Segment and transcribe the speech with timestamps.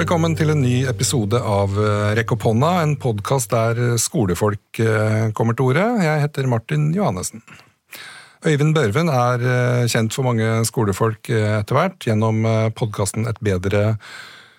[0.00, 5.26] Velkommen til en ny episode av eh, Rekk opp hånda, en podkast der skolefolk eh,
[5.36, 5.82] kommer til orde.
[6.00, 7.42] Jeg heter Martin Johannessen.
[8.48, 12.40] Øyvind Børven er eh, kjent for mange skolefolk etter hvert gjennom
[12.80, 13.84] podkasten Et bedre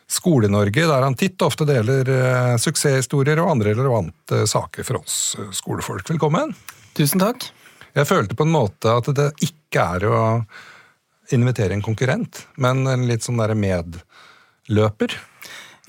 [0.06, 2.14] Skole-Norge, der han titt og ofte deler
[2.62, 5.20] suksesshistorier og andre relevante saker for oss
[5.58, 6.06] skolefolk.
[6.14, 6.54] Velkommen.
[6.94, 7.50] Tusen takk.
[7.98, 10.26] Jeg følte på en måte at det ikke er å
[11.34, 13.58] invitere en konkurrent, men en litt sånn derre
[14.70, 15.18] medløper.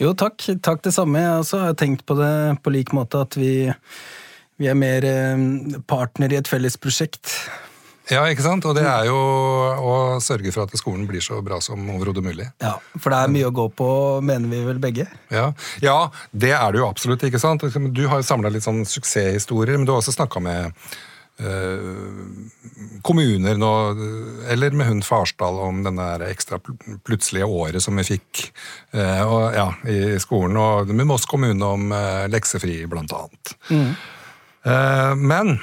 [0.01, 0.43] Jo, takk.
[0.62, 1.21] Takk det samme.
[1.21, 3.71] Jeg også har tenkt på det på lik måte at vi,
[4.59, 7.31] vi er mer eh, partner i et felles prosjekt.
[8.11, 8.65] Ja, ikke sant?
[8.67, 12.48] Og det er jo å sørge for at skolen blir så bra som overhodet mulig.
[12.61, 13.89] Ja, For det er mye å gå på,
[14.27, 15.07] mener vi vel begge?
[15.31, 15.53] Ja,
[15.84, 15.97] ja
[16.33, 17.23] det er det jo absolutt.
[17.23, 17.62] ikke sant?
[17.62, 20.75] Du har jo samla litt sånn suksesshistorier, men du har også snakka med
[23.03, 23.71] kommuner nå,
[24.51, 26.59] eller med hun Farsdal om denne ekstra
[27.07, 28.45] plutselige året som vi fikk
[28.95, 33.57] eh, og, ja, i skolen, og med Moss kommune om eh, leksefri, blant annet.
[33.71, 33.95] Mm.
[35.19, 35.57] Men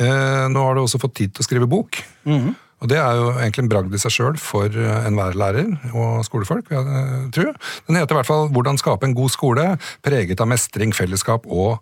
[0.00, 1.96] nå har du også fått tid til å skrive bok.
[2.28, 2.52] Mm.
[2.84, 6.68] Og det er jo egentlig en bragd i seg sjøl for enhver lærer og skolefolk.
[6.68, 7.56] jeg tror.
[7.88, 9.66] Den heter i hvert fall 'Hvordan skape en god skole
[10.04, 11.80] preget av mestring, fellesskap og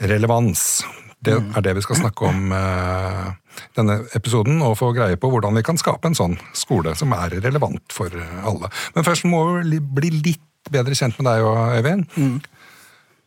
[0.00, 0.84] relevans'.
[1.24, 3.30] Det er det vi skal snakke om uh,
[3.78, 7.38] denne episoden, og få greie på hvordan vi kan skape en sånn skole som er
[7.44, 8.70] relevant for alle.
[8.96, 12.06] Men først må vi bli litt bedre kjent med deg og Øyvind.
[12.16, 12.36] Mm.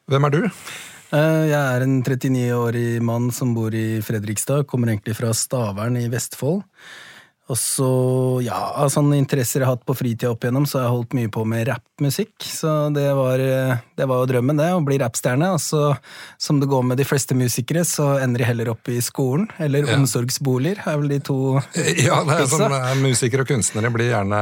[0.07, 0.39] Hvem er du?
[1.07, 4.65] Uh, jeg er en 39-årig mann som bor i Fredrikstad.
[4.67, 6.63] Kommer egentlig fra Stavern i Vestfold.
[7.47, 7.89] Og så,
[8.43, 11.13] ja, av sånne interesser jeg har hatt på fritida opp igjennom, så har jeg holdt
[11.15, 12.33] mye på med rappmusikk.
[12.43, 15.53] Så det var, det var jo drømmen, det, å bli rappstjerne.
[15.55, 15.83] Og så,
[16.41, 19.47] som det går med de fleste musikere, så ender de heller opp i skolen.
[19.63, 19.95] Eller ja.
[19.95, 21.37] omsorgsboliger, er vel de to
[22.07, 24.41] Ja, det er sånn, musikere og kunstnere blir gjerne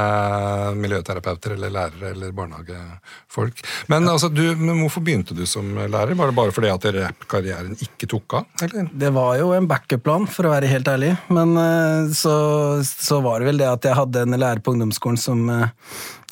[0.74, 3.62] miljøterapeuter eller lærere eller barnehagefolk.
[3.92, 6.16] Men altså, du, men hvorfor begynte du som lærer?
[6.18, 8.50] Var det bare fordi at rappkarrieren ikke tok av?
[8.66, 8.90] Eller?
[8.90, 11.14] Det var jo en backup-plan, for å være helt ærlig.
[11.30, 12.12] Men eh,
[12.98, 15.68] så så var det vel det at jeg hadde en lærer på ungdomsskolen som, eh,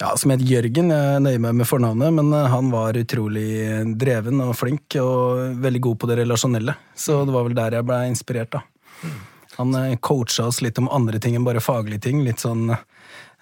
[0.00, 0.90] ja, som het Jørgen.
[0.92, 5.80] Jeg nøyer meg med fornavnet, men eh, han var utrolig dreven og flink og veldig
[5.80, 6.76] god på det relasjonelle.
[6.96, 8.64] Så det var vel der jeg ble inspirert, da.
[9.56, 12.24] Han eh, coacha oss litt om andre ting enn bare faglige ting.
[12.26, 12.66] Litt sånn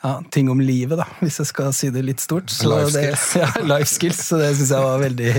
[0.03, 2.51] ja, ting om livet, da, hvis jeg skal si det litt stort.
[2.51, 3.27] Så life skills.
[3.33, 5.35] Det, ja, life skills, så det syns jeg var veldig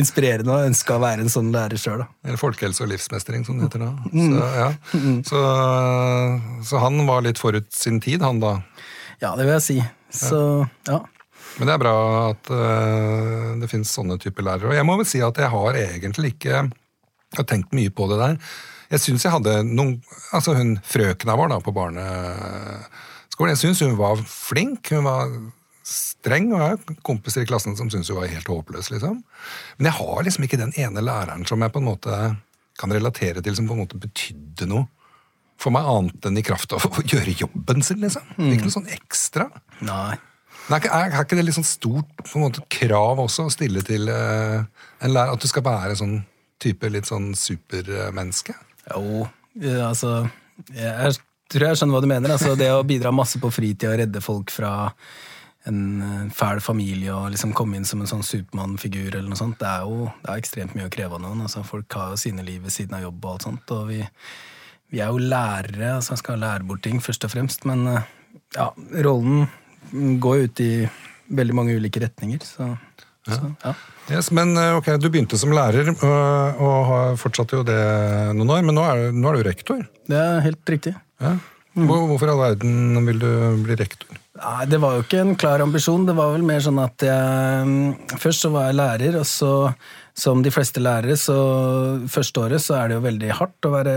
[0.00, 2.02] inspirerende, og ønska å være en sånn lærer sjøl.
[2.26, 3.92] Eller folkehelse og livsmestring, som det heter da.
[4.12, 4.34] Mm.
[4.34, 4.66] Så, ja.
[4.92, 5.16] Mm.
[5.30, 5.40] så,
[6.68, 8.58] så, han var litt forut sin tid, han da?
[9.22, 9.78] Ja, det vil jeg si.
[10.12, 10.42] Så,
[10.90, 11.00] ja.
[11.56, 11.94] Men det er bra
[12.30, 14.70] at uh, det finnes sånne typer lærere.
[14.72, 16.66] Og jeg må vel si at jeg har egentlig ikke
[17.38, 18.36] har tenkt mye på det der.
[18.92, 19.94] Jeg syns jeg hadde noen
[20.36, 22.02] Altså hun frøkena vår da på barne
[23.42, 23.56] skolen.
[23.56, 24.92] Jeg syns hun var flink.
[24.92, 25.30] Hun var
[25.82, 28.90] streng, og jeg har kompiser i klassen som syns hun var helt håpløs.
[28.92, 29.22] liksom.
[29.78, 32.18] Men jeg har liksom ikke den ene læreren som jeg på en måte
[32.78, 34.86] kan relatere til, som på en måte betydde noe
[35.60, 38.00] for meg annet enn i kraft av å gjøre jobben sin.
[38.02, 38.22] liksom.
[38.38, 38.52] Mm.
[38.52, 39.48] Ikke noe sånn ekstra.
[39.82, 40.16] Nei.
[40.68, 43.52] Men er, er, er ikke det litt sånn stort på en måte, krav også å
[43.52, 44.62] stille til uh,
[45.02, 45.34] en lærer?
[45.34, 46.20] At du skal være sånn
[46.62, 48.54] type litt sånn supermenneske?
[48.86, 49.26] Jo,
[49.82, 50.28] altså
[50.70, 51.14] Jeg
[51.52, 52.34] tror jeg skjønner hva du mener.
[52.34, 54.72] Altså, det å bidra masse på fritid og redde folk fra
[55.70, 59.60] en eh, fæl familie og liksom komme inn som en sånn Supermann-figur, eller noe sånt,
[59.60, 61.44] det er jo det er ekstremt mye å kreve av noen.
[61.46, 63.74] Altså, folk har jo sine liv ved siden av jobb og alt sånt.
[63.76, 64.00] Og vi,
[64.92, 67.66] vi er jo lærere, altså skal lære bort ting, først og fremst.
[67.68, 68.10] Men eh,
[68.58, 68.72] ja,
[69.06, 69.46] rollen
[70.22, 70.72] går jo ut i
[71.32, 72.42] veldig mange ulike retninger.
[72.46, 72.72] Så,
[73.28, 73.38] ja.
[73.38, 73.76] Så, ja.
[74.10, 77.78] Yes, men eh, ok, Du begynte som lærer og har fortsatt jo det
[78.34, 79.86] noen år, men nå er, nå er du rektor?
[80.10, 80.96] Det er helt riktig.
[81.22, 81.36] Ja.
[81.72, 83.30] Hvorfor i all verden vil du
[83.64, 84.18] bli rektor?
[84.42, 86.06] Nei, Det var jo ikke en klar ambisjon.
[86.08, 89.52] Det var vel mer sånn at jeg mm, Først så var jeg lærer, og så,
[90.12, 91.36] som de fleste lærere, så
[92.12, 93.96] første året så er det jo veldig hardt å være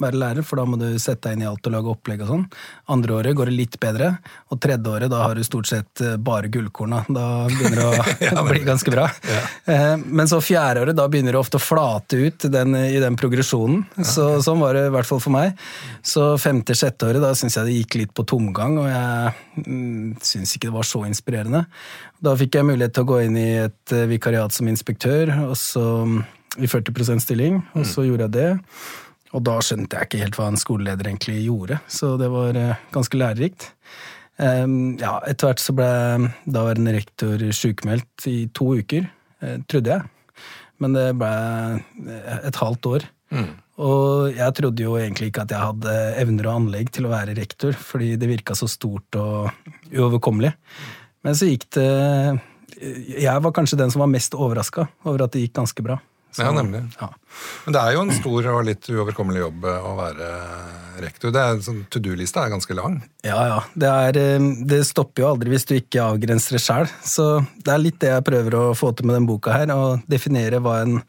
[0.00, 2.30] være lærer, for da må du sette deg inn i alt og lage opplegg og
[2.32, 2.44] sånn.
[2.94, 4.12] Andre året går det litt bedre,
[4.50, 7.02] og tredje året da har du stort sett eh, bare gullkorna.
[7.08, 7.94] Da begynner det å
[8.28, 9.06] ja, bli ganske bra.
[9.28, 9.42] Ja.
[9.74, 13.18] Eh, men så fjerde året, da begynner det ofte å flate ut den, i den
[13.20, 13.84] progresjonen.
[14.00, 15.58] Så, sånn var det i hvert fall for meg.
[16.06, 20.56] Så femte-sjette året, da syns jeg det gikk litt på tomgang, og jeg mm, syns
[20.56, 21.64] ikke det var så inspirerende.
[22.20, 25.56] Da fikk jeg mulighet til å gå inn i et eh, vikariat som inspektør, og
[25.58, 26.20] så mm,
[26.58, 28.50] i 40% stilling, og så gjorde jeg det.
[29.36, 32.80] Og da skjønte jeg ikke helt hva en skoleleder egentlig gjorde, så det var eh,
[32.94, 33.70] ganske lærerikt.
[34.40, 35.86] Ja, Etter hvert så ble
[36.48, 39.04] daværende rektor sjukmeldt i to uker,
[39.44, 40.46] eh, trodde jeg.
[40.80, 41.32] Men det ble
[42.38, 43.04] et halvt år.
[43.30, 43.50] Mm.
[43.80, 47.36] Og jeg trodde jo egentlig ikke at jeg hadde evner og anlegg til å være
[47.38, 49.52] rektor, fordi det virka så stort og
[49.92, 50.52] uoverkommelig.
[51.24, 51.90] Men så gikk det
[52.80, 55.98] Jeg var kanskje den som var mest overraska over at det gikk ganske bra.
[56.30, 56.84] Så, Ja, nemlig.
[57.00, 57.08] Ja.
[57.64, 60.30] Men det er jo en stor og litt uoverkommelig jobb eh, å være
[61.02, 61.32] rektor.
[61.34, 63.00] Det er, sånn, To do-lista er ganske lang.
[63.26, 63.58] Ja, ja.
[63.74, 66.90] Det, er, eh, det stopper jo aldri hvis du ikke avgrenser det sjøl.
[67.06, 67.28] Så
[67.58, 69.72] det er litt det jeg prøver å få til med den boka her.
[69.74, 71.00] Å definere hva en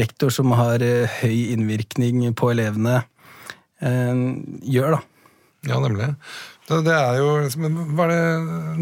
[0.00, 3.02] rektor som har eh, høy innvirkning på elevene,
[3.84, 4.24] eh,
[4.76, 5.04] gjør, da.
[5.66, 6.12] Ja, nemlig.
[6.66, 8.18] Det, det er jo, det,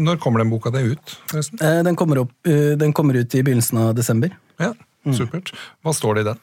[0.01, 1.15] Når kommer den boka di ut?
[1.29, 1.61] forresten?
[1.85, 4.33] Den kommer, opp, den kommer ut i begynnelsen av desember.
[4.61, 4.71] Ja,
[5.13, 5.51] Supert.
[5.85, 6.41] Hva står det i den?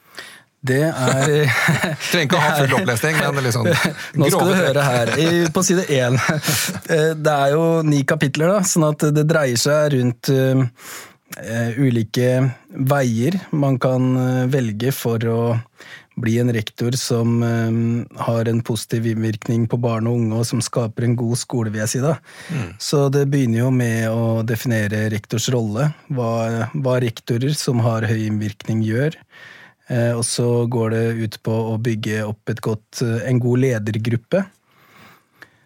[0.63, 1.33] Det er
[2.11, 3.67] Trenger ikke å ha full opplesning, men sånn
[4.21, 5.11] Nå skal du høre her.
[5.55, 6.15] På side én.
[6.93, 10.63] Eh, Det er jo ni kapitler, da, sånn at det dreier seg rundt eh,
[11.79, 12.29] ulike
[12.93, 15.39] veier man kan eh, velge for å
[16.15, 20.61] bli en rektor som eh, har en positiv innvirkning på barn og unge, og som
[20.63, 22.03] skaper en god skole, vil jeg si.
[22.03, 22.15] da.
[22.81, 25.89] Så det begynner jo med å definere rektors rolle.
[26.13, 29.17] Hva, hva rektorer som har høy innvirkning, gjør.
[29.91, 34.45] Eh, og så går det ut på å bygge opp godt, eh, en god ledergruppe.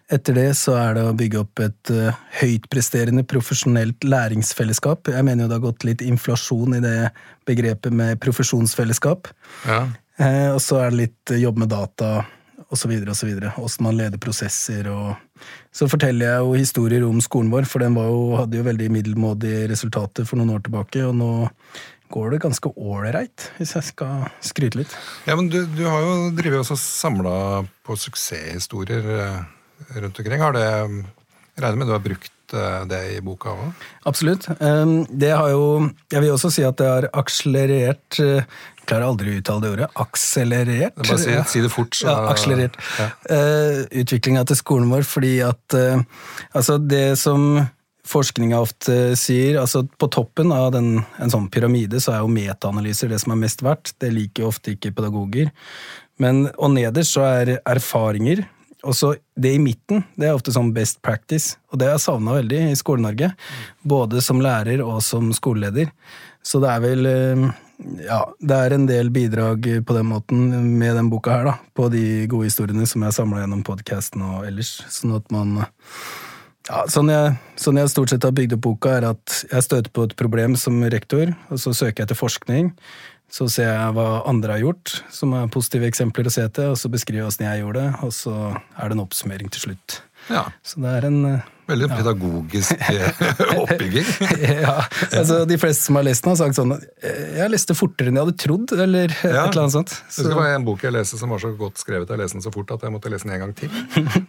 [0.08, 5.10] Etter det så er det å bygge opp et uh, høytpresterende profesjonelt læringsfellesskap.
[5.12, 7.10] Jeg mener jo det har gått litt inflasjon i det
[7.44, 9.28] begrepet med profesjonsfellesskap.
[9.68, 9.82] Ja.
[10.18, 12.24] Eh, og så er det litt eh, jobb med data
[12.74, 12.92] osv.
[13.10, 13.30] osv.
[13.56, 14.88] Åssen man leder prosesser.
[14.90, 15.14] og
[15.72, 19.68] Så forteller jeg jo historier om skolen vår, for den jo, hadde jo veldig middelmådige
[19.72, 21.04] resultater for noen år tilbake.
[21.06, 21.30] Og nå
[22.12, 24.96] går det ganske ålreit, hvis jeg skal skryte litt.
[25.28, 29.38] ja, men du, du har jo drevet også samla på suksesshistorier eh,
[30.00, 30.42] rundt omkring.
[30.42, 30.68] Har det
[31.58, 33.84] Regner med du har brukt eh, det i boka òg?
[34.08, 34.48] Absolutt.
[34.60, 38.44] Um, Det har jo Jeg vil også si at det har akselerert jeg
[38.88, 39.86] Klarer aldri å uttale det ordet.
[40.00, 40.94] Akselerert.
[40.96, 41.90] Bare si, si det fort.
[41.92, 42.76] så- Ja, akselerert.
[42.98, 43.08] Ja.
[43.28, 46.00] Uh, Utviklinga til skolen vår fordi at uh,
[46.54, 47.68] altså det som
[48.08, 53.10] forskninga ofte sier, altså på toppen av den, en sånn pyramide så er jo metaanalyser
[53.12, 53.92] det som er mest verdt.
[54.00, 55.50] Det liker jo ofte ikke pedagoger.
[56.18, 58.46] Men, og nederst så er erfaringer.
[58.86, 61.56] Og så det i midten, det er ofte sånn best practice.
[61.72, 63.32] Og det har jeg savna veldig i Skole-Norge.
[63.82, 65.90] Både som lærer og som skoleleder.
[66.46, 67.48] Så det er vel eh,
[68.06, 70.48] Ja, det er en del bidrag på den måten
[70.78, 71.56] med den boka her, da.
[71.74, 74.78] På de gode historiene som jeg samla gjennom podkasten og ellers.
[74.94, 75.60] Sånn at man
[76.68, 79.92] ja, sånn jeg, sånn jeg stort sett har bygd opp boka, er at jeg støter
[79.94, 82.74] på et problem som rektor, og så søker jeg til forskning.
[83.28, 86.80] Så ser jeg hva andre har gjort, som er positive eksempler å se til, og
[86.80, 90.00] så beskriver jeg åssen jeg gjorde det, og så er det en oppsummering til slutt.
[90.32, 90.48] Ja.
[90.66, 91.22] Så det er en
[91.68, 94.06] Veldig Veldig pedagogisk eh, oppbygging.
[94.64, 94.78] ja,
[95.18, 98.16] altså De fleste som har lest den, har sagt sånn eh, Jeg leste fortere enn
[98.16, 99.92] jeg hadde trodd, eller et eller annet sånt.
[100.16, 102.08] Det var en bok jeg leste som var så godt skrevet.
[102.08, 103.68] Jeg leste den så fort at jeg måtte lese den en gang til.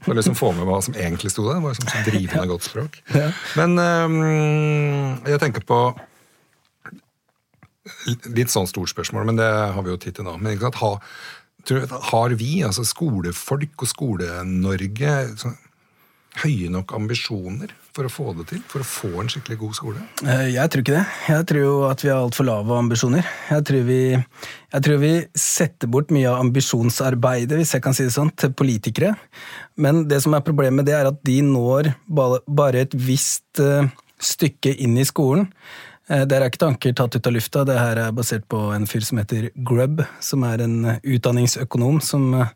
[0.03, 1.61] For å liksom få med hva som egentlig sto der.
[1.61, 2.99] Det var liksom så drivende godt språk.
[3.59, 4.19] Men um,
[5.29, 5.79] jeg tenker på
[8.35, 10.37] Litt sånn stort spørsmål, men det har vi jo tid til nå.
[10.41, 10.91] Men ikke sant, ha,
[12.11, 15.15] har vi, altså skolefolk og Skole-Norge,
[16.39, 18.61] høye nok ambisjoner for å få det til?
[18.69, 20.03] For å få en skikkelig god skole?
[20.23, 21.05] Eh, Jeg tror ikke det.
[21.27, 23.25] Jeg tror jo at vi har altfor lave ambisjoner.
[23.49, 28.05] Jeg tror, vi, jeg tror vi setter bort mye av ambisjonsarbeidet, hvis jeg kan si
[28.07, 29.15] det sånn, til politikere.
[29.75, 34.77] Men det som er problemet, det er at de når bare et visst eh, stykke
[34.79, 35.49] inn i skolen.
[36.09, 37.63] Eh, Der er ikke tanker tatt ut av lufta.
[37.67, 42.33] Det her er basert på en fyr som heter Grubb, som er en utdanningsøkonom som
[42.33, 42.53] eh,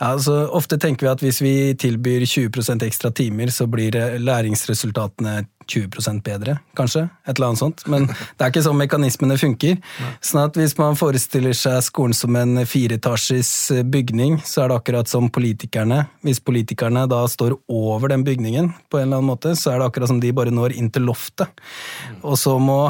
[0.00, 4.18] ja, altså, Ofte tenker vi at hvis vi tilbyr 20% ekstra timer, så blir eh,
[4.20, 5.40] læringsresultatene
[5.70, 7.06] 20 bedre, kanskje.
[7.26, 7.84] Et eller annet sånt.
[7.90, 9.78] Men det er ikke sånn mekanismene funker.
[10.24, 14.80] Sånn at hvis man forestiller seg skolen som en fireetasjes eh, bygning, så er det
[14.80, 16.02] akkurat som politikerne.
[16.26, 19.90] Hvis politikerne da står over den bygningen på en eller annen måte, så er det
[19.90, 21.62] akkurat som de bare når inn til loftet.
[22.22, 22.80] Og så må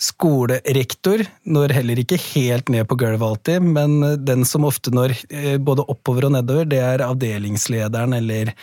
[0.00, 5.56] skolerektor når heller ikke helt ned på gulvet alltid, men den som ofte når eh,
[5.62, 8.54] både oppover og nedover, det er avdelingslederen eller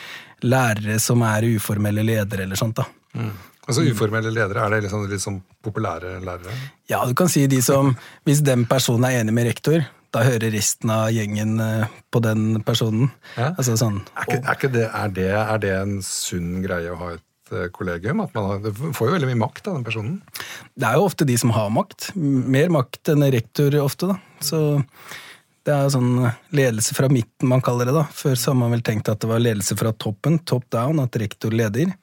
[0.41, 2.81] lærere som er uformelle ledere eller sånt.
[2.81, 2.87] da.
[3.71, 6.53] Altså Uformelle ledere, er det liksom sånn populære lærere?
[6.91, 7.95] Ja, du kan si de som
[8.27, 12.61] Hvis den personen er enig med rektor, da hører resten av gjengen eh, på den
[12.67, 13.11] personen.
[13.37, 13.53] Ja.
[13.55, 16.99] Altså sånn Er ikke, er, ikke det, er, det, er det en sunn greie å
[16.99, 18.23] ha et eh, kollegium?
[18.25, 20.19] At man har, det får jo veldig mye makt av den personen.
[20.75, 22.11] Det er jo ofte de som har makt.
[22.19, 24.19] Mer makt enn rektor ofte, da.
[24.43, 24.61] Så
[25.67, 26.25] det er sånn
[26.57, 28.07] ledelse fra midten man kaller det, da.
[28.11, 31.15] Før så har man vel tenkt at det var ledelse fra toppen, top down, at
[31.21, 31.93] rektor leder.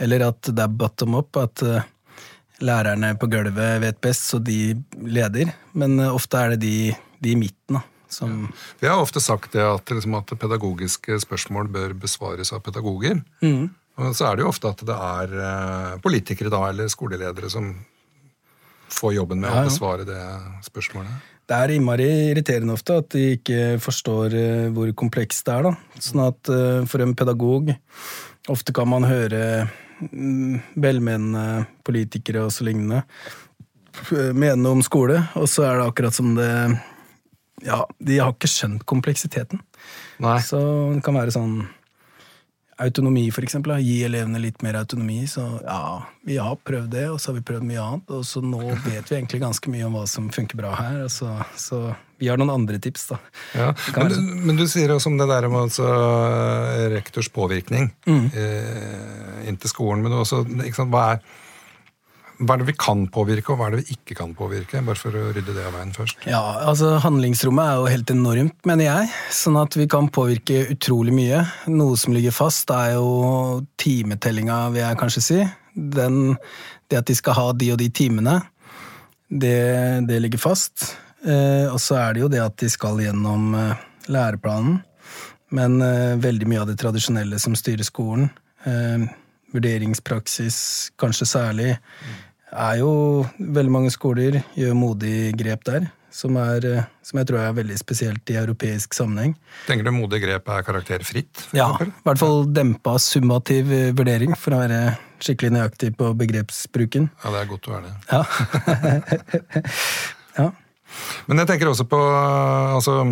[0.00, 1.88] Eller at det er bottom up, at eh,
[2.64, 5.52] lærerne på gulvet vet best, så de leder.
[5.76, 7.86] Men eh, ofte er det de, de i midten, da.
[8.10, 8.48] Som
[8.80, 13.20] Vi har ofte sagt det at, liksom, at pedagogiske spørsmål bør besvares av pedagoger.
[13.44, 13.68] Mm.
[14.00, 17.68] Og så er det jo ofte at det er eh, politikere da, eller skoleledere som
[18.90, 19.68] får jobben med Ja, ja.
[19.68, 20.22] å besvare det
[20.66, 21.28] spørsmålet.
[21.50, 24.34] Det er innmari irriterende ofte at de ikke forstår
[24.74, 25.68] hvor komplekst det er.
[25.68, 26.02] da.
[26.02, 26.50] Sånn at
[26.90, 27.72] for en pedagog
[28.48, 29.68] Ofte kan man høre
[30.00, 33.02] velmenende politikere og så lignende
[34.38, 36.50] mene om skole, og så er det akkurat som det
[37.60, 39.58] Ja, de har ikke skjønt kompleksiteten.
[40.24, 40.38] Nei.
[40.40, 40.60] Så
[40.94, 41.58] det kan være sånn
[42.80, 43.74] Autonomi, for eksempel.
[43.84, 45.22] Gi elevene litt mer autonomi.
[45.28, 45.80] Så ja,
[46.26, 48.12] vi har prøvd det, og så har vi prøvd mye annet.
[48.16, 51.02] Og så nå vet vi egentlig ganske mye om hva som funker bra her.
[51.12, 51.28] Så,
[51.60, 51.82] så
[52.20, 53.18] vi har noen andre tips, da.
[53.56, 55.86] Ja, men, du- men du sier også om det der med altså,
[56.92, 58.26] rektors påvirkning Mm.
[58.34, 60.02] eh, inn til skolen.
[60.04, 60.42] Men også,
[60.74, 61.22] sant, hva, er,
[62.40, 64.80] hva er det vi kan påvirke, og hva er det vi ikke kan påvirke?
[64.84, 66.22] Bare for å rydde det av veien først.
[66.28, 69.10] Ja, altså Handlingsrommet er jo helt enormt, mener jeg.
[69.36, 71.42] Sånn at vi kan påvirke utrolig mye.
[71.68, 75.40] Noe som ligger fast, er jo timetellinga, vil jeg kanskje si.
[75.74, 76.38] Den,
[76.88, 78.40] det at de skal ha de og de timene,
[79.28, 79.60] det,
[80.08, 80.94] det ligger fast.
[81.20, 84.80] Eh, og så er det jo det at de skal gjennom eh, læreplanen.
[85.54, 88.30] Men eh, veldig mye av det tradisjonelle som styrer skolen,
[88.64, 89.06] eh,
[89.52, 90.58] vurderingspraksis
[91.00, 91.70] kanskje særlig,
[92.50, 92.92] er jo
[93.38, 97.76] veldig mange skoler gjør modig grep der, som, er, eh, som jeg tror er veldig
[97.78, 99.36] spesielt i europeisk sammenheng.
[99.68, 101.46] Tenker du modig grep er karakterfritt?
[101.54, 101.92] Ja, eksempel?
[101.94, 104.80] i hvert fall dempa summativ eh, vurdering, for å være
[105.22, 107.10] skikkelig nøyaktig på begrepsbruken.
[107.22, 107.96] Ja, det er godt å være det.
[108.10, 108.22] Ja.
[110.40, 110.50] ja.
[111.30, 113.04] Men jeg tenker også på altså,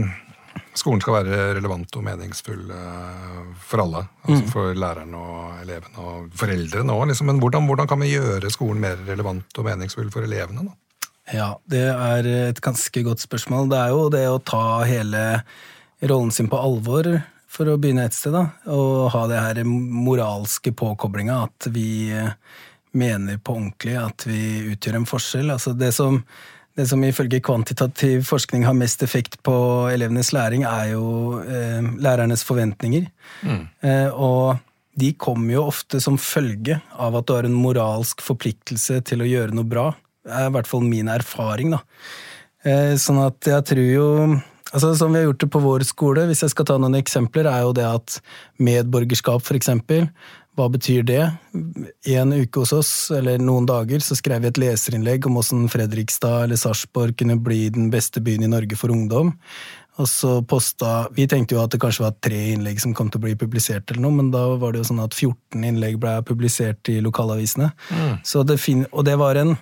[0.78, 4.04] Skolen skal være relevant og meningsfull eh, for alle.
[4.24, 4.50] Altså Mm.
[4.52, 7.08] For læreren og elevene og foreldrene òg.
[7.10, 7.30] Liksom.
[7.30, 10.68] Men hvordan, hvordan kan vi gjøre skolen mer relevant og meningsfull for elevene?
[10.68, 10.76] da?
[11.32, 13.68] Ja, det er et ganske godt spørsmål.
[13.68, 15.42] Det er jo det å ta hele
[16.08, 17.08] rollen sin på alvor,
[17.48, 18.46] for å begynne et sted, da.
[18.72, 22.32] Og ha det her moralske påkoblinga, at vi eh,
[22.96, 25.52] mener på ordentlig at vi utgjør en forskjell.
[25.54, 26.22] Altså det som,
[26.78, 29.54] det som ifølge kvantitativ forskning har mest effekt på
[29.90, 33.08] elevenes læring, er jo eh, lærernes forventninger.
[33.82, 34.60] Eh, og
[34.98, 39.28] de kommer jo ofte som følge av at du har en moralsk forpliktelse til å
[39.28, 39.88] gjøre noe bra.
[40.22, 41.82] Det er i hvert fall min erfaring, da.
[42.62, 44.06] Eh, sånn at jeg tror jo
[44.68, 47.46] Altså Som vi har gjort det på vår skole, hvis jeg skal ta noen eksempler,
[47.48, 48.18] er jo det at
[48.60, 50.10] medborgerskap, for eksempel,
[50.58, 51.22] hva betyr det?
[52.10, 56.48] En uke hos oss, eller noen dager, så skrev vi et leserinnlegg om hvordan Fredrikstad
[56.48, 59.36] eller Sarpsborg kunne bli den beste byen i Norge for ungdom.
[59.98, 63.18] Og så posta Vi tenkte jo at det kanskje var tre innlegg som kom til
[63.20, 66.12] å bli publisert, eller noe, men da var det jo sånn at 14 innlegg ble
[66.22, 67.72] publisert i lokalavisene.
[68.26, 69.56] Så det fin og det var en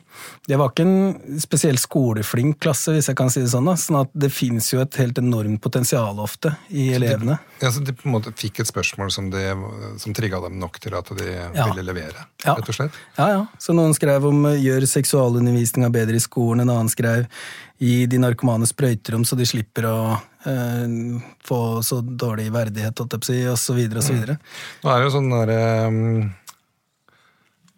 [0.46, 3.64] Det var ikke en spesielt skoleflink klasse, hvis jeg kan si det sånn.
[3.66, 7.38] da, sånn at det fins jo et helt enormt potensial ofte i elevene.
[7.60, 9.54] Ja, så De på en måte fikk et spørsmål som, de,
[9.98, 11.24] som trigga dem nok til at de
[11.54, 11.66] Ja.
[11.72, 12.54] ville levere, Ja.
[12.54, 12.92] rett og slett?
[13.18, 13.46] Ja, ja.
[13.58, 17.26] Så noen skrev om eh, 'gjør seksualundervisninga bedre i skolen', en annen skrev
[17.76, 19.98] 'gi de narkomane sprøyterom så de slipper å
[20.48, 20.96] eh,
[21.44, 24.38] få så dårlig verdighet', holdt jeg på å si, og så videre.
[24.82, 26.30] Nå er det jo sånn derre um,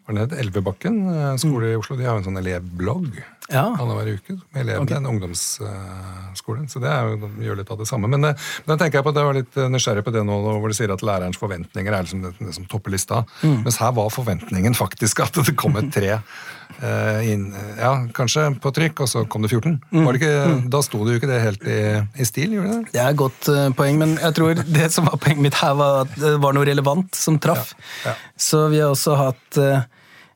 [0.09, 0.39] er det het?
[0.47, 1.99] Elvebakken eh, skole i Oslo.
[1.99, 3.65] De har jo en sånn elevblogg Ja.
[3.81, 4.97] annenhver uke med elevene.
[4.99, 6.67] En ungdomsskole.
[6.69, 8.11] Så det er jo, de gjør litt av det samme.
[8.13, 10.25] Men, eh, men da tenker jeg på at jeg var litt eh, nysgjerrig på det
[10.29, 13.23] nå hvor du sier at lærerens forventninger er liksom det, det som topper lista.
[13.41, 13.63] Mm.
[13.65, 17.49] Mens her var forventningen faktisk at det kom et tre eh, inn,
[17.81, 19.79] ja, kanskje på trykk, og så kom det 14.
[19.91, 20.05] Mm.
[20.05, 21.81] Var det ikke, da sto det jo ikke det helt i,
[22.21, 23.01] i stil, gjorde det det?
[23.01, 26.19] Er et godt poeng, men jeg tror det som var poenget mitt her, var at
[26.21, 27.73] det var noe relevant som traff.
[28.05, 28.19] Ja, ja.
[28.37, 29.89] Så vi har også hatt eh,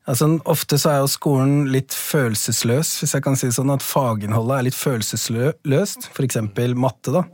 [0.09, 3.85] altså Ofte så er jo skolen litt følelsesløs, hvis jeg kan si det sånn, at
[3.85, 6.11] faginnholdet er litt følelsesløst.
[6.23, 7.25] Eksempel matte, da.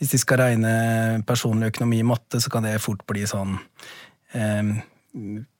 [0.00, 0.74] Hvis de skal regne
[1.28, 3.58] personlig økonomi i matte, så kan det fort bli sånn
[4.36, 4.74] eh,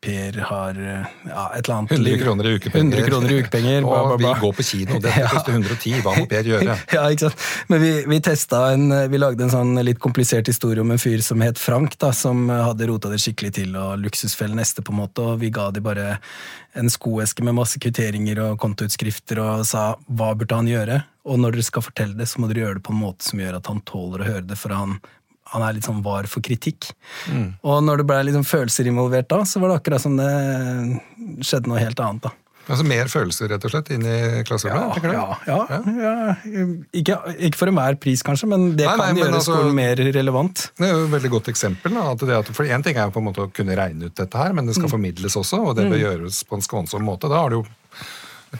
[0.04, 2.96] Per har eh, ja, et eller annet 100 kroner i ukepenger.
[2.98, 4.96] 100 kroner i ukepenger, bla, bla, Og vi går på kino.
[4.98, 5.28] Dette Ja.
[5.30, 6.00] koster 110.
[6.02, 6.74] Hva må Per gjøre?
[6.96, 7.44] Ja, ikke sant?
[7.70, 11.22] Men vi, vi testa en Vi lagde en sånn litt komplisert historie om en fyr
[11.22, 15.00] som het Frank, da, som hadde rota det skikkelig til, og luksusfelle neste, på en
[15.04, 16.18] måte, og vi ga de bare
[16.74, 20.98] en skoeske med masse kvitteringer og kontoutskrifter og sa hva burde han gjøre,
[21.30, 23.38] og når dere skal fortelle det, så må dere gjøre det på en måte som
[23.38, 24.98] gjør at han tåler å høre det, for han
[25.52, 26.88] han er litt sånn var for kritikk.
[27.62, 30.30] Og når det ble sånn følelser involvert da, så var det akkurat som det
[31.44, 32.28] skjedde noe helt annet.
[32.28, 32.32] da.
[32.64, 35.04] Altså Mer følelser rett og slett inn i klasserommet?
[35.04, 35.24] Ja?
[35.44, 36.64] Ja, ja, ja.
[36.96, 40.00] Ikke, ikke for enhver pris, kanskje, men det Nei, kan nei, gjøre altså- skolen mer
[40.16, 40.64] relevant.
[40.78, 41.92] Det er jo et veldig godt eksempel.
[41.92, 44.56] Da, at for Én ting er på en måte å kunne regne ut dette her,
[44.56, 47.28] men det skal formidles også, og det bør gjøres på en skånsom måte.
[47.28, 47.66] Da har du jo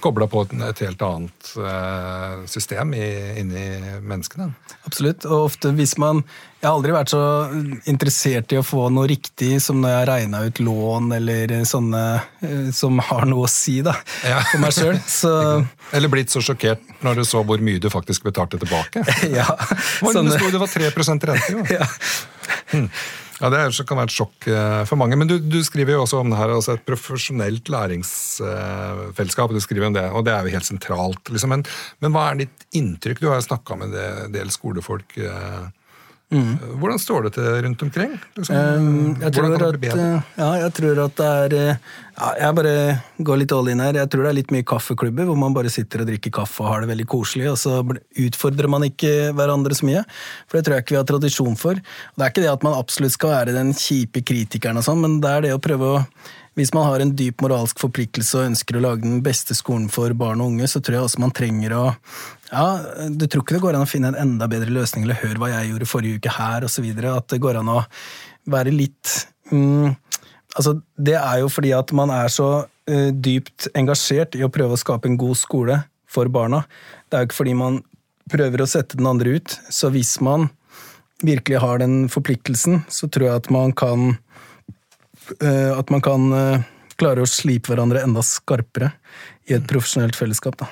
[0.00, 3.06] kobla på et, et, helt annet uh, system i,
[3.40, 3.64] inni
[4.02, 4.50] menneskene.
[4.88, 5.24] Absolutt.
[5.24, 6.24] Og ofte hvis man
[6.64, 7.22] Jeg har aldri vært så
[7.92, 12.00] interessert i å få noe riktig som når jeg regna ut lån eller sånne
[12.40, 13.92] uh, som har noe å si da,
[14.24, 14.38] ja.
[14.48, 14.96] for meg sjøl.
[15.94, 19.04] Eller blitt så sjokkert når du så hvor mye du faktisk betalte tilbake.
[19.38, 19.44] ja.
[20.00, 20.40] Sånne...
[20.40, 21.66] Det var 3% rente, jo.
[21.76, 21.90] ja.
[22.72, 22.88] Hmm.
[23.42, 25.20] Ja, Det kan være et sjokk eh, for mange.
[25.20, 29.52] Men du, du skriver jo også om det her, altså et profesjonelt læringsfellesskap.
[29.52, 31.28] du skriver om det, Og det er jo helt sentralt.
[31.28, 31.52] Liksom.
[31.52, 31.68] Men,
[32.00, 33.20] men, hva er ditt inntrykk?
[33.20, 35.18] Du har jo snakka med en del skolefolk.
[35.20, 35.64] Eh,
[36.32, 36.54] Mm.
[36.80, 38.14] Hvordan står det til rundt omkring?
[38.38, 41.82] Liksom, um, jeg, tror at, ja, jeg tror at det er eh,
[42.16, 42.74] ja, Jeg bare
[43.28, 43.98] går litt all in her.
[44.00, 46.70] Jeg tror det er litt mye kaffeklubber hvor man bare sitter og drikker kaffe og
[46.72, 47.80] har det veldig koselig, og så
[48.24, 50.04] utfordrer man ikke hverandre så mye.
[50.48, 51.78] For det tror jeg ikke vi har tradisjon for.
[51.78, 55.20] Det er ikke det at man absolutt skal være den kjipe kritikeren, og sånn, men
[55.22, 56.00] det er det å prøve å
[56.54, 60.14] hvis man har en dyp moralsk forpliktelse og ønsker å lage den beste skolen for
[60.18, 61.84] barn og unge, så tror jeg også man trenger å
[62.52, 62.66] Ja,
[63.10, 65.50] du tror ikke det går an å finne en enda bedre løsning, eller hør hva
[65.50, 66.86] jeg gjorde forrige uke her, osv.
[67.10, 67.80] At det går an å
[68.50, 69.14] være litt
[69.50, 69.96] mm,
[70.54, 74.76] Altså, det er jo fordi at man er så uh, dypt engasjert i å prøve
[74.76, 76.60] å skape en god skole for barna.
[77.10, 77.80] Det er jo ikke fordi man
[78.30, 79.56] prøver å sette den andre ut.
[79.74, 80.46] Så hvis man
[81.26, 84.14] virkelig har den forpliktelsen, så tror jeg at man kan
[85.40, 86.64] at man kan eh,
[87.00, 88.92] klare å slipe hverandre enda skarpere
[89.48, 90.58] i et profesjonelt fellesskap.
[90.60, 90.68] da.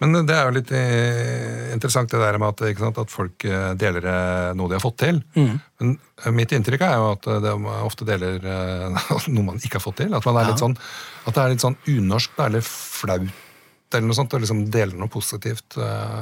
[0.00, 3.44] Men det er jo litt eh, interessant det der med at, sant, at folk
[3.80, 4.08] deler
[4.56, 5.20] noe de har fått til.
[5.36, 5.60] Mm.
[5.80, 5.94] Men
[6.36, 7.54] mitt inntrykk er jo at de
[7.84, 8.40] ofte deler
[9.34, 10.16] noe man ikke har fått til.
[10.16, 10.76] At, man er litt sånn,
[11.24, 13.46] at det er litt sånn unorsk, det er flaut
[13.90, 15.74] eller noe sånt, å liksom dele noe positivt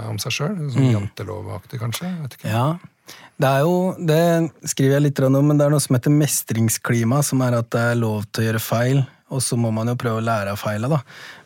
[0.09, 0.55] om seg sjøl.
[0.73, 0.93] Sånn mm.
[0.95, 2.09] jantelovaktig, kanskje?
[2.23, 2.49] vet ikke.
[2.49, 2.71] Ja,
[3.39, 4.23] det er jo, det
[4.67, 7.85] skriver jeg litt om, men det er noe som heter mestringsklima, som er at det
[7.93, 10.59] er lov til å gjøre feil, og så må man jo prøve å lære av
[10.59, 11.03] feila, da.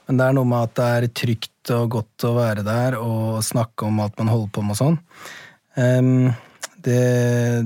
[0.08, 3.42] Men det er noe med at det er trygt og godt å være der og
[3.44, 4.98] snakke om alt man holder på med og sånn.
[5.76, 6.32] Um,
[6.82, 6.98] det,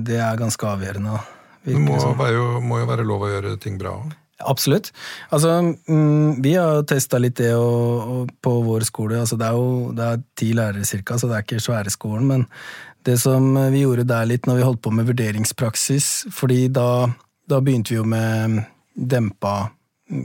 [0.06, 1.16] det, er ganske avgjørende.
[1.64, 1.96] Det må,
[2.30, 4.12] jo, må jo være lov å gjøre ting bra òg.
[4.44, 4.92] Absolutt.
[5.32, 7.52] Altså, mm, vi har testa litt det
[8.44, 9.20] på vår skole.
[9.20, 12.26] Altså, det er jo det er ti lærere cirka, så det er ikke svære skolen.
[12.28, 12.46] Men
[13.06, 17.06] det som vi gjorde der litt når vi holdt på med vurderingspraksis, fordi da,
[17.48, 18.60] da begynte vi jo med
[18.96, 19.70] dempa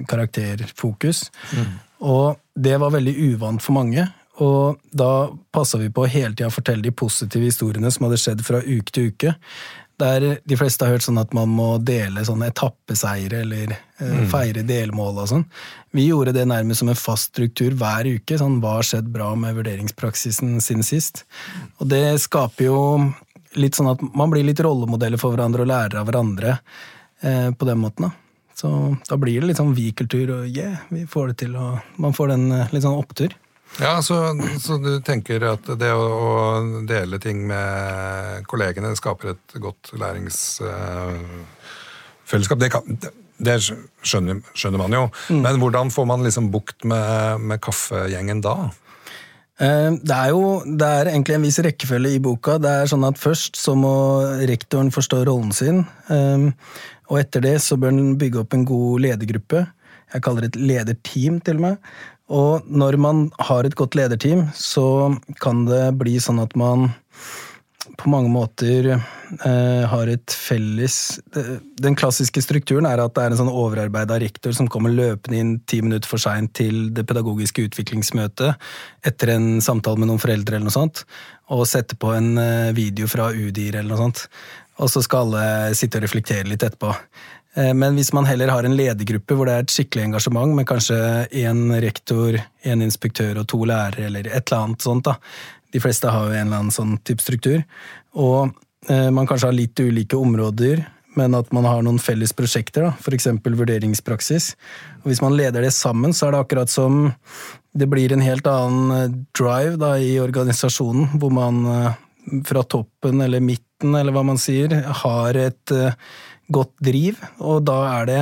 [0.10, 1.30] karakterfokus.
[1.54, 1.78] Mm.
[2.02, 4.08] Og det var veldig uvant for mange.
[4.42, 8.44] Og da passa vi på å hele tida fortelle de positive historiene som hadde skjedd
[8.46, 9.36] fra uke til uke.
[10.02, 14.28] Der de fleste har hørt sånn at man må dele sånne etappeseiere eller eh, mm.
[14.32, 15.46] feire delmål og sånn.
[15.96, 18.40] Vi gjorde det nærmest som en fast struktur hver uke.
[18.40, 21.26] sånn Hva har skjedd bra med vurderingspraksisen siden sist?
[21.80, 22.82] Og det skaper jo
[23.60, 26.58] litt sånn at man blir litt rollemodeller for hverandre og lærer av hverandre
[27.22, 28.08] eh, på den måten.
[28.08, 28.12] da.
[28.62, 32.14] Så da blir det litt sånn vi-kultur, og yeah, vi får det til, og man
[32.14, 33.32] får den eh, litt sånn opptur.
[33.80, 39.54] Ja, så, så, du tenker at det å, å, dele ting med kollegene skaper et
[39.64, 42.58] godt læringsfellesskap?
[42.58, 42.84] Uh, det, kan,
[43.46, 43.58] det,
[44.06, 45.08] skjønner, skjønner, man jo.
[45.30, 45.42] Mm.
[45.46, 48.56] Men hvordan får man liksom bukt med, med kaffegjengen da?
[49.62, 52.58] Eh, det er jo det er egentlig en viss rekkefølge i boka.
[52.62, 53.94] Det er sånn at Først så må
[54.50, 55.84] rektoren forstå rollen sin.
[56.14, 56.50] Eh,
[57.12, 59.66] og etter det så bør han bygge opp en god ledergruppe.
[60.12, 61.94] Jeg kaller det et lederteam, til og med.
[62.32, 65.12] Og når man har et godt lederteam, så
[65.44, 66.90] kan det bli sånn at man
[67.98, 70.96] på mange måter eh, har et felles
[71.82, 75.54] Den klassiske strukturen er at det er en sånn overarbeida rektor som kommer løpende inn
[75.70, 78.54] ti minutter for seint til det pedagogiske utviklingsmøtet
[79.08, 81.04] etter en samtale med noen foreldre eller noe sånt,
[81.50, 84.26] og setter på en eh, video fra UDIR eller noe sånt.
[84.82, 86.94] Og så skal alle sitte og reflektere litt etterpå.
[87.56, 90.68] Eh, men hvis man heller har en ledergruppe hvor det er et skikkelig engasjement, med
[90.70, 91.00] kanskje
[91.44, 95.18] én rektor, én inspektør og to lærere, eller et eller annet sånt, da.
[95.74, 97.62] De fleste har jo en eller annen sånn type struktur.
[98.20, 98.52] Og
[98.90, 100.84] eh, man kanskje har litt ulike områder,
[101.20, 103.28] men at man har noen felles prosjekter, f.eks.
[103.44, 104.54] vurderingspraksis.
[105.04, 107.10] Og hvis man leder det sammen, så er det akkurat som
[107.76, 111.66] det blir en helt annen eh, drive da, i organisasjonen, hvor man
[112.46, 115.72] fra toppen eller midten, eller hva man sier, har et
[116.54, 118.22] godt driv, og da er det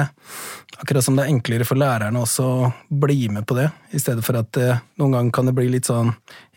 [0.80, 2.68] akkurat som det er enklere for lærerne også å
[3.02, 5.90] bli med på det, i stedet for at eh, noen ganger kan det bli litt
[5.90, 6.14] sånn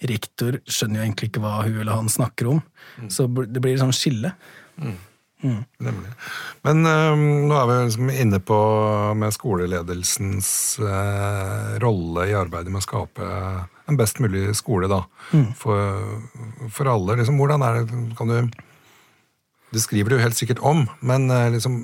[0.09, 2.61] Rektor skjønner jo egentlig ikke hva hun eller han snakker om,
[2.99, 3.09] mm.
[3.15, 4.35] så det blir sånn skille.
[4.83, 4.97] Mm.
[5.43, 5.63] Mm.
[5.83, 6.11] Nemlig.
[6.63, 8.59] Men um, nå er vi liksom inne på
[9.19, 13.31] med skoleledelsens uh, rolle i arbeidet med å skape
[13.91, 15.01] en best mulig skole da,
[15.33, 15.49] mm.
[15.59, 17.19] for, for alle.
[17.19, 18.63] Liksom, hvordan er det, kan du
[19.73, 21.81] det skriver du helt sikkert om, men eh, liksom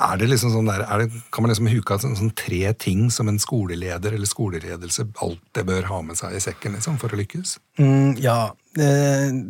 [0.00, 2.62] er det liksom sånn der, er det, Kan man liksom huke av sånn, sånn tre
[2.80, 7.12] ting som en skoleleder eller skoleledelse alltid bør ha med seg i sekken liksom, for
[7.12, 7.58] å lykkes?
[7.80, 8.92] Mm, ja, det,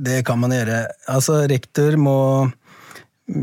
[0.07, 0.83] det kan man gjøre.
[1.13, 2.19] Altså, rektor må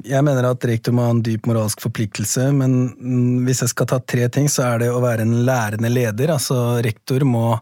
[0.04, 3.88] jeg mener at rektor må ha en dyp moralsk forpliktelse, men mm, hvis jeg skal
[3.88, 6.34] ta tre ting, så er det å være en lærende leder.
[6.34, 7.54] Altså rektor må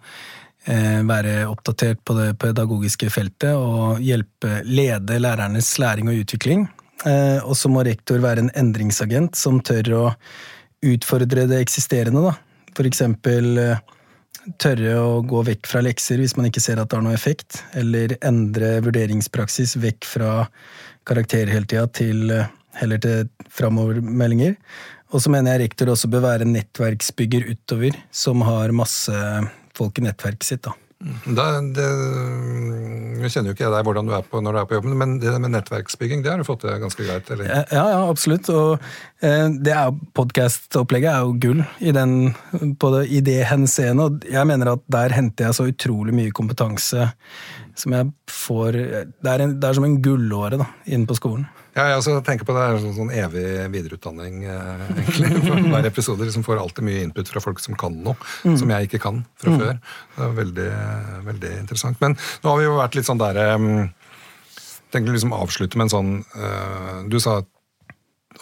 [0.66, 6.64] være oppdatert på det pedagogiske feltet og hjelpe lede lærernes læring og utvikling.
[7.04, 10.06] Eh, og så må rektor være en endringsagent som tør å
[10.86, 12.24] utfordre det eksisterende.
[12.24, 12.72] Da.
[12.78, 13.84] For eksempel eh,
[14.62, 17.62] tørre å gå vekk fra lekser hvis man ikke ser at det har noe effekt,
[17.78, 20.34] eller endre vurderingspraksis vekk fra
[21.06, 22.50] karakter hele tida til eh,
[22.80, 24.58] heller til framovermeldinger.
[25.14, 29.14] Og så mener jeg rektor også bør være nettverksbygger utover, som har masse
[29.78, 30.66] folk i nettverket sitt.
[30.68, 30.76] da.
[31.06, 31.86] Det, det,
[33.20, 35.18] jeg kjenner jo ikke deg hvordan du er på når du er på jobben, men
[35.22, 37.30] det med nettverksbygging det har du fått til ganske greit?
[37.36, 37.50] eller?
[37.52, 38.50] Ja, ja, absolutt.
[38.54, 38.80] Og
[39.20, 39.76] eh, det
[40.18, 44.08] podkast-opplegget er jo gull i, den, det, i det henseende.
[44.08, 47.10] Og jeg mener at der henter jeg så utrolig mye kompetanse
[47.76, 51.46] som jeg får Det er, en, det er som en gullåre da, inn på skolen.
[51.76, 55.32] Ja, jeg også tenker på det er sånn, sånn evig videreutdanning, eh, egentlig.
[55.48, 58.16] For hver episode liksom får alltid mye input fra folk som kan noe,
[58.48, 58.56] mm.
[58.62, 59.58] som jeg ikke kan fra mm.
[59.60, 59.82] før.
[60.16, 60.70] Det er veldig,
[61.28, 62.00] veldig interessant.
[62.04, 63.70] Men nå har vi jo vært litt sånn der um,
[64.94, 67.48] Tenker liksom avslutte med en sånn uh, Du sa at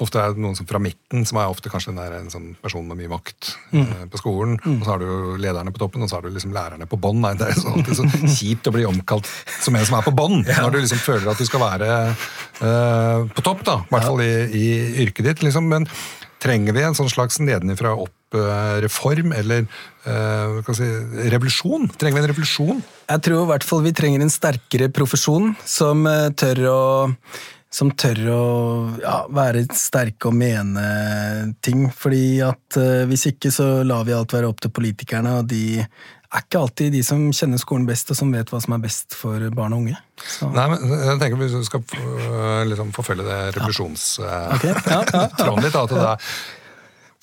[0.03, 2.85] ofte er det noen som fra midten, som er ofte kanskje der, en sånn person
[2.87, 3.83] med mye makt mm.
[3.83, 4.57] eh, på skolen.
[4.63, 4.79] Mm.
[4.79, 7.23] Og så har du lederne på toppen, og så har du liksom lærerne på bånn.
[7.39, 10.41] Det er så, alltid så kjipt å bli omkalt som en som er på bånn,
[10.47, 10.61] ja.
[10.65, 13.79] når du liksom føler at du skal være eh, på topp, da.
[13.83, 14.67] I hvert fall i, i,
[15.05, 15.47] yrket ditt.
[15.47, 15.87] liksom, Men
[16.43, 19.63] trenger vi en sånn slags nedenifra opp-reform, eller
[20.03, 20.89] uh, si,
[21.31, 21.87] revolusjon?
[21.95, 22.81] Trenger vi en revolusjon?
[23.07, 26.03] Jeg tror i hvert fall vi trenger en sterkere profesjon som
[26.35, 26.81] tør å
[27.73, 28.41] som tør å
[29.01, 30.83] ja, være sterke og mene
[31.65, 31.87] ting.
[31.89, 35.81] Fordi at uh, hvis ikke så lar vi alt være opp til politikerne, og de
[36.33, 39.17] er ikke alltid de som kjenner skolen best, og som vet hva som er best
[39.17, 39.97] for barn og unge.
[40.21, 40.49] Så.
[40.53, 41.83] Nei, men jeg tenker Vi skal
[42.69, 44.73] liksom, forfølge det revolusjonstråden okay.
[44.87, 45.55] ja, ja, ja.
[45.65, 46.35] litt, at det er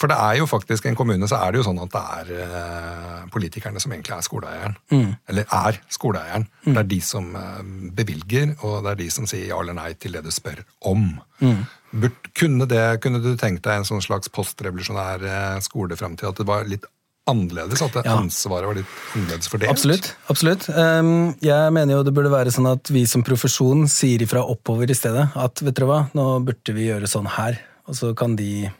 [0.00, 2.44] for det er jo faktisk en kommune så er det jo sånn at det er
[2.46, 4.76] eh, politikerne som egentlig er skoleeieren.
[4.94, 5.10] Mm.
[5.28, 6.46] Eller er skoleeieren.
[6.64, 6.70] Mm.
[6.70, 7.58] Det er de som eh,
[7.98, 11.12] bevilger, og det er de som sier ja eller nei til det du spør om.
[11.44, 11.60] Mm.
[12.00, 16.30] Burt, kunne, det, kunne, du tenkt deg en sånn slags postrevolusjonær eh, skoleframtid?
[16.32, 16.88] At det var litt
[17.28, 17.84] annerledes?
[17.84, 18.16] At ja.
[18.16, 19.76] ansvaret var litt annerledes fordelt?
[19.76, 20.12] Absolutt.
[20.32, 20.68] absolutt.
[20.72, 24.88] Um, jeg mener jo det burde være sånn at vi som profesjon sier ifra oppover
[24.88, 25.28] i stedet.
[25.36, 27.60] At vet dere hva, nå burde vi gjøre sånn her.
[27.90, 28.79] Og så kan de Mm,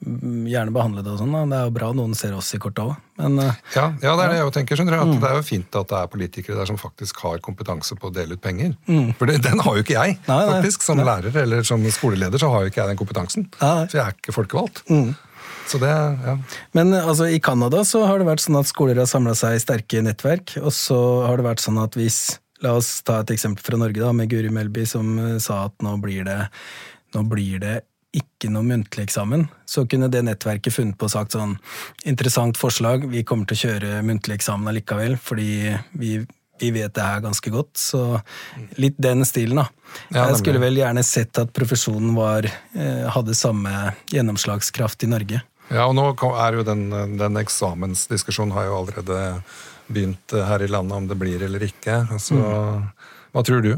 [0.00, 1.34] gjerne behandle det og sånn.
[1.50, 2.94] Det er jo bra noen ser oss i kortet òg.
[3.20, 3.40] Uh,
[3.74, 4.80] ja, ja, det er det jeg tenker.
[4.80, 5.18] skjønner du, at mm.
[5.20, 8.14] Det er jo fint at det er politikere der som faktisk har kompetanse på å
[8.14, 8.72] dele ut penger.
[8.88, 9.10] Mm.
[9.18, 10.86] For det, den har jo ikke jeg, nei, faktisk.
[10.86, 11.08] Som nei.
[11.10, 13.50] lærer eller som skoleleder så har jo ikke jeg den kompetansen.
[13.60, 13.74] Nei.
[13.90, 14.84] For jeg er ikke folkevalgt.
[14.88, 15.12] Mm.
[15.70, 16.36] Så det, ja.
[16.74, 19.62] Men altså, i Canada så har det vært sånn at skoler har samla seg i
[19.62, 23.64] sterke nettverk, og så har det vært sånn at hvis La oss ta et eksempel
[23.64, 26.42] fra Norge, da, med Guri Melby som uh, sa at nå blir det
[27.16, 27.78] nå blir det
[28.16, 31.54] ikke noe muntlig eksamen, så kunne det nettverket funnet på og sagt sånn
[32.10, 36.16] Interessant forslag, vi kommer til å kjøre muntlig eksamen allikevel, fordi vi,
[36.58, 37.70] vi vet det her ganske godt.
[37.78, 38.02] Så
[38.80, 39.68] litt den stilen, da.
[40.14, 45.42] Jeg skulle vel gjerne sett at profesjonen var, eh, hadde samme gjennomslagskraft i Norge.
[45.70, 49.18] Ja, og nå er jo den, den eksamensdiskusjonen har jo allerede
[49.90, 52.02] begynt her i landet, om det blir eller ikke.
[52.10, 52.88] Altså, mm.
[53.34, 53.76] Hva tror du?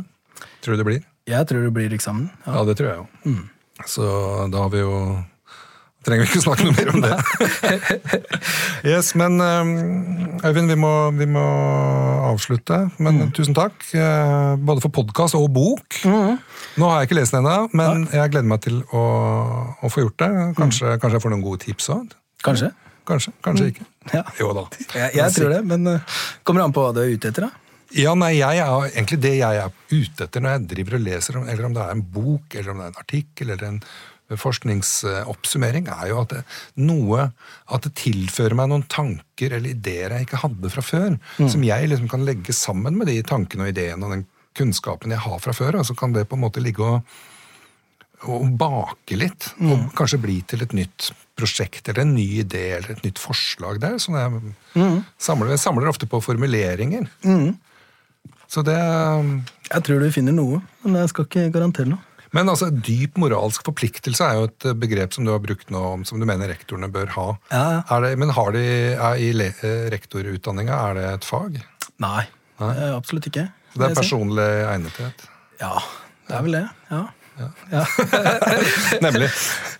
[0.64, 1.02] Tror du det blir?
[1.28, 2.30] Jeg tror det blir eksamen.
[2.46, 3.18] Ja, ja det tror jeg òg.
[3.28, 3.42] Mm.
[3.90, 4.06] Så
[4.52, 4.96] da har vi jo
[6.02, 7.12] trenger vi ikke snakke noe mer om det.
[8.90, 9.72] yes, Men um,
[10.42, 11.44] Øyvind, vi må, vi må
[12.32, 12.78] avslutte.
[12.98, 13.32] Men mm.
[13.36, 13.84] tusen takk.
[13.94, 16.00] Eh, både for podkast og bok.
[16.02, 16.40] Mm.
[16.80, 19.04] Nå har jeg ikke lest den ennå, men jeg gleder meg til å,
[19.78, 20.30] å få gjort det.
[20.58, 21.02] Kanskje, mm.
[21.02, 22.16] kanskje, jeg får noen gode tips òg?
[22.42, 22.72] Kanskje.
[23.06, 23.72] Kanskje, kanskje mm.
[23.74, 23.88] ikke.
[24.14, 24.22] Ja.
[24.38, 24.66] Jo da.
[24.94, 27.46] Jeg, jeg tror det, men uh, kommer an på hva du er ute etter.
[27.46, 27.71] da.
[27.98, 31.38] Ja, nei, jeg er egentlig det jeg er ute etter når jeg driver og leser,
[31.42, 33.82] eller om det er en bok, eller om det er en artikkel, eller en
[34.40, 36.42] forskningsoppsummering, er jo at det,
[36.80, 37.26] noe
[37.72, 41.18] At det tilfører meg noen tanker eller ideer jeg ikke hadde fra før.
[41.38, 41.50] Mm.
[41.52, 44.24] Som jeg liksom kan legge sammen med de tankene og ideene og den
[44.58, 45.80] kunnskapen jeg har fra før.
[45.80, 47.16] Og så kan det på en måte ligge og,
[48.28, 49.50] og bake litt.
[49.58, 49.72] Mm.
[49.72, 53.80] Og kanskje bli til et nytt prosjekt eller en ny idé eller et nytt forslag
[53.82, 53.98] der.
[54.02, 54.98] som jeg, mm.
[55.20, 57.08] samler, jeg samler ofte på formuleringer.
[57.24, 57.54] Mm.
[58.52, 62.08] Så det Jeg tror du finner noe, men jeg skal ikke garantere noe.
[62.32, 66.20] Men altså, dyp moralsk forpliktelse er jo et begrep som du har brukt nå, som
[66.20, 67.26] du mener rektorene bør ha.
[67.52, 67.64] Ja.
[67.92, 68.62] Er det, men har de,
[68.96, 71.58] er i eh, rektorutdanninga, er det et fag?
[72.00, 72.22] Nei,
[72.62, 72.72] Nei?
[72.94, 73.50] absolutt ikke.
[73.74, 75.26] Så det er personlig egnethet?
[75.60, 75.74] Ja,
[76.28, 76.64] det er vel det.
[76.92, 77.02] ja.
[77.72, 77.84] Ja.
[79.04, 79.28] Nemlig.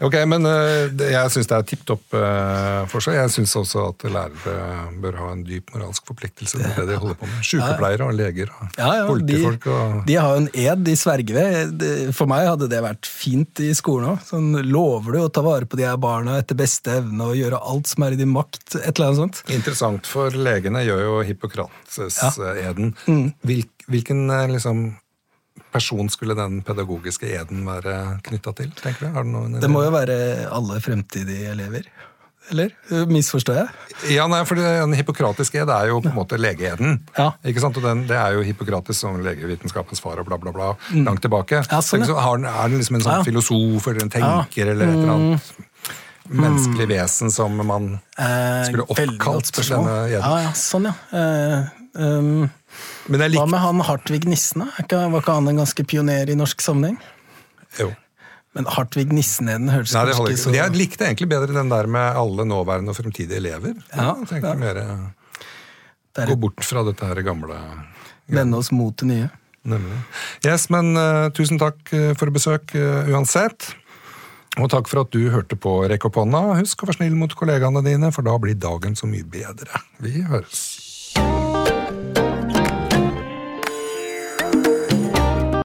[0.03, 3.19] Ok, men uh, jeg syns det er tipp topp for forslag.
[3.21, 4.57] Jeg syns også at lærere
[5.03, 7.39] bør ha en dyp moralsk forpliktelse til det de holder på med.
[7.47, 11.39] Sykepleiere og leger og Ja, de, politifolk og de har jo en ed de sverger
[11.39, 11.87] ved.
[12.17, 14.25] For meg hadde det vært fint i skolen òg.
[14.29, 17.61] Sånn, lover du å ta vare på de her barna etter beste evne og gjøre
[17.73, 18.77] alt som er i din makt?
[18.81, 19.43] Et eller annet sånt.
[19.53, 22.93] Interessant, for legene gjør jo Hippokrates-eden.
[23.07, 23.33] Mm.
[23.91, 24.85] hvilken eh, liksom,
[25.73, 27.97] person skulle den pedagogiske eden være
[28.29, 28.73] knytta til?
[28.79, 29.13] tenker du?
[29.17, 30.17] Har du noen Det må jo være
[30.53, 31.89] alle fremtidige elever.
[32.51, 32.73] Eller?
[33.07, 33.69] Misforstår jeg?
[34.17, 36.99] Ja, nei, for En hippokratisk ed er jo på en måte legeeden.
[37.17, 37.31] Ja.
[37.47, 37.79] Ikke sant?
[37.79, 40.73] Og den, Det er jo hippokratisk som legevitenskapens far og bla, bla, bla,
[41.07, 41.63] langt tilbake.
[41.71, 42.19] Ja, sånn, ja.
[42.19, 45.53] er den liksom en sånn filosof eller en tenker eller et eller annet
[46.33, 50.21] menneskelig vesen som man Eh, skulle oppkalt denne eden?
[50.21, 50.93] Ja, ja, sånn, ja.
[51.17, 51.63] Eh,
[51.97, 52.51] um,
[53.11, 54.65] Men jeg hva med han Hartvig Nissen?
[54.65, 57.01] Var ikke han en ganske pioner i norsk sammenheng?
[57.81, 57.93] jo.
[58.53, 62.19] Men Hartvig Nissen-eden høres Nei, det ikke så Jeg likte egentlig bedre den der med
[62.21, 63.79] alle nåværende og fremtidige elever.
[63.95, 64.59] Ja, jeg tenkte ja.
[64.61, 67.57] mer Gå bort fra dette her gamle
[68.33, 69.29] vende oss mot det nye.
[69.63, 69.99] Nemlig.
[70.47, 73.71] Yes, men uh, tusen takk eh, for besøk uh, uansett.
[74.61, 76.43] Og takk for at du hørte på Rekk opp hånda.
[76.59, 79.81] Husk å være snill mot kollegaene dine, for da blir dagen så mye bedre.
[80.03, 80.65] Vi høres.